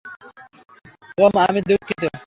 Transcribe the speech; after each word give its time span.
ওম, 1.17 1.33
আমি 1.45 1.59
দুঃখিত। 1.67 2.01